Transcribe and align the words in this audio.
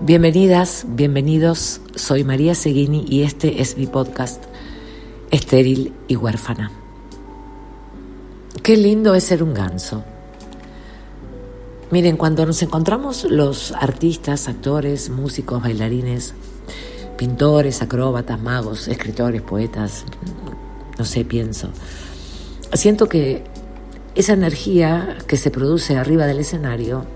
Bienvenidas, 0.00 0.84
bienvenidos. 0.88 1.80
Soy 1.94 2.24
María 2.24 2.56
Seguini 2.56 3.04
y 3.08 3.22
este 3.22 3.62
es 3.62 3.76
mi 3.76 3.86
podcast 3.86 4.42
Estéril 5.30 5.92
y 6.08 6.16
huérfana. 6.16 6.72
Qué 8.64 8.76
lindo 8.76 9.14
es 9.14 9.24
ser 9.24 9.44
un 9.44 9.54
ganso. 9.54 10.02
Miren, 11.92 12.16
cuando 12.16 12.44
nos 12.46 12.62
encontramos 12.62 13.24
los 13.24 13.72
artistas, 13.72 14.48
actores, 14.48 15.08
músicos, 15.08 15.62
bailarines, 15.62 16.34
pintores, 17.16 17.80
acróbatas, 17.80 18.40
magos, 18.40 18.88
escritores, 18.88 19.42
poetas, 19.42 20.04
no 20.98 21.04
sé, 21.04 21.24
pienso, 21.24 21.68
siento 22.72 23.08
que 23.08 23.44
esa 24.16 24.32
energía 24.32 25.18
que 25.28 25.36
se 25.36 25.52
produce 25.52 25.96
arriba 25.96 26.26
del 26.26 26.40
escenario 26.40 27.06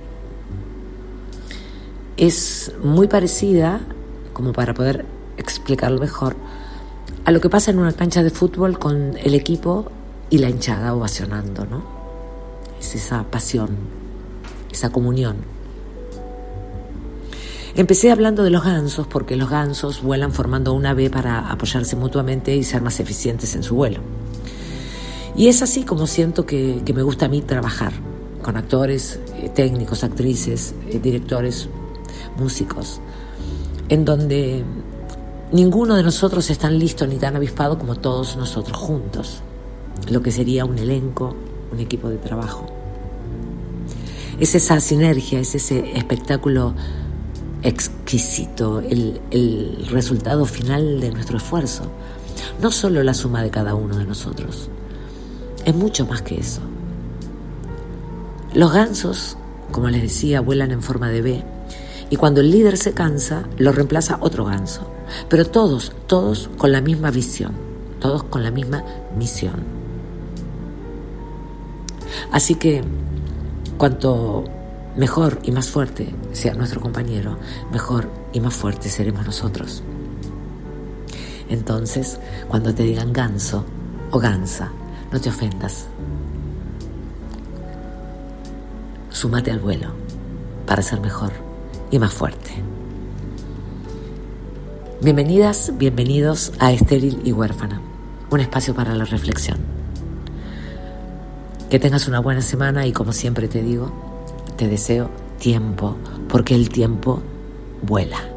es 2.16 2.72
muy 2.82 3.08
parecida, 3.08 3.80
como 4.32 4.52
para 4.52 4.74
poder 4.74 5.04
explicarlo 5.36 6.00
mejor, 6.00 6.36
a 7.24 7.32
lo 7.32 7.40
que 7.40 7.50
pasa 7.50 7.70
en 7.70 7.78
una 7.78 7.92
cancha 7.92 8.22
de 8.22 8.30
fútbol 8.30 8.78
con 8.78 9.16
el 9.18 9.34
equipo 9.34 9.90
y 10.30 10.38
la 10.38 10.48
hinchada 10.48 10.94
ovacionando, 10.94 11.66
¿no? 11.66 11.82
Es 12.80 12.94
esa 12.94 13.24
pasión, 13.24 13.70
esa 14.70 14.90
comunión. 14.90 15.36
Empecé 17.74 18.10
hablando 18.10 18.42
de 18.42 18.50
los 18.50 18.64
gansos 18.64 19.06
porque 19.06 19.36
los 19.36 19.50
gansos 19.50 20.02
vuelan 20.02 20.32
formando 20.32 20.72
una 20.72 20.94
B 20.94 21.10
para 21.10 21.50
apoyarse 21.50 21.94
mutuamente 21.94 22.56
y 22.56 22.64
ser 22.64 22.80
más 22.80 23.00
eficientes 23.00 23.54
en 23.54 23.62
su 23.62 23.74
vuelo. 23.74 24.00
Y 25.36 25.48
es 25.48 25.60
así 25.60 25.84
como 25.84 26.06
siento 26.06 26.46
que, 26.46 26.82
me 26.94 27.02
gusta 27.02 27.26
a 27.26 27.28
mí 27.28 27.42
trabajar 27.42 27.92
con 28.42 28.56
actores, 28.56 29.20
eh, 29.34 29.50
técnicos, 29.54 30.04
actrices, 30.04 30.74
eh, 30.88 30.98
directores, 30.98 31.68
músicos, 32.38 33.00
en 33.88 34.04
donde 34.04 34.64
ninguno 35.52 35.94
de 35.94 36.02
nosotros 36.02 36.50
es 36.50 36.58
tan 36.58 36.78
listo 36.78 37.06
ni 37.06 37.16
tan 37.16 37.36
avispado 37.36 37.78
como 37.78 37.96
todos 37.96 38.36
nosotros 38.36 38.76
juntos, 38.76 39.42
lo 40.10 40.22
que 40.22 40.30
sería 40.30 40.64
un 40.64 40.78
elenco, 40.78 41.34
un 41.72 41.80
equipo 41.80 42.08
de 42.08 42.16
trabajo. 42.16 42.66
Es 44.38 44.54
esa 44.54 44.80
sinergia, 44.80 45.40
es 45.40 45.54
ese 45.54 45.96
espectáculo 45.96 46.74
exquisito, 47.62 48.80
el, 48.80 49.86
resultado 49.90 50.44
final 50.44 51.00
de 51.00 51.10
nuestro 51.10 51.38
esfuerzo, 51.38 51.84
no 52.60 52.70
solo 52.70 53.02
la 53.02 53.14
suma 53.14 53.42
de 53.42 53.50
cada 53.50 53.74
uno 53.74 53.96
de 53.96 54.04
nosotros, 54.04 54.68
es 55.64 55.74
mucho 55.74 56.06
más 56.06 56.22
que 56.22 56.38
eso. 56.38 56.60
Los 58.52 58.72
gansos, 58.72 59.36
como 59.72 59.88
les 59.88 60.02
decía, 60.02 60.40
vuelan 60.40 60.70
en 60.70 60.82
forma 60.82 61.08
de 61.08 61.22
B 61.22 61.44
y 62.08 62.16
cuando 62.16 62.40
el 62.40 62.50
líder 62.50 62.76
se 62.76 62.92
cansa, 62.92 63.48
lo 63.58 63.72
reemplaza 63.72 64.18
otro 64.20 64.44
ganso. 64.44 64.88
Pero 65.28 65.46
todos, 65.46 65.92
todos 66.06 66.50
con 66.56 66.70
la 66.72 66.80
misma 66.80 67.10
visión, 67.10 67.52
todos 68.00 68.22
con 68.24 68.42
la 68.42 68.50
misma 68.50 68.84
misión. 69.16 69.64
Así 72.30 72.54
que 72.54 72.82
cuanto 73.76 74.44
mejor 74.96 75.40
y 75.42 75.50
más 75.50 75.68
fuerte 75.68 76.14
sea 76.32 76.54
nuestro 76.54 76.80
compañero, 76.80 77.38
mejor 77.72 78.08
y 78.32 78.40
más 78.40 78.54
fuerte 78.54 78.88
seremos 78.88 79.26
nosotros. 79.26 79.82
Entonces, 81.48 82.18
cuando 82.48 82.74
te 82.74 82.84
digan 82.84 83.12
ganso 83.12 83.64
o 84.10 84.18
gansa, 84.18 84.70
no 85.12 85.20
te 85.20 85.28
ofendas. 85.28 85.86
Súmate 89.10 89.50
al 89.50 89.60
vuelo 89.60 89.88
para 90.66 90.82
ser 90.82 91.00
mejor 91.00 91.45
y 91.90 91.98
más 91.98 92.12
fuerte. 92.12 92.50
Bienvenidas, 95.02 95.72
bienvenidos 95.76 96.52
a 96.58 96.72
Estéril 96.72 97.20
y 97.24 97.32
Huérfana, 97.32 97.80
un 98.30 98.40
espacio 98.40 98.74
para 98.74 98.94
la 98.94 99.04
reflexión. 99.04 99.58
Que 101.70 101.78
tengas 101.78 102.08
una 102.08 102.20
buena 102.20 102.42
semana 102.42 102.86
y 102.86 102.92
como 102.92 103.12
siempre 103.12 103.48
te 103.48 103.62
digo, 103.62 103.92
te 104.56 104.68
deseo 104.68 105.10
tiempo, 105.38 105.96
porque 106.28 106.54
el 106.54 106.68
tiempo 106.70 107.22
vuela. 107.82 108.35